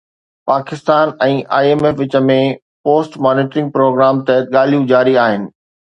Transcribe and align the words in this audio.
Pakistan 0.51 1.11
۽ 1.25 1.35
I 1.57 1.67
M 1.73 1.83
F 1.89 2.01
وچ 2.03 2.17
۾ 2.31 2.37
post 2.89 3.19
monitoring 3.27 3.73
programme 3.77 4.23
تحت 4.31 4.51
ڳالهيون 4.57 4.89
جاري 4.95 5.15
آهن 5.27 5.51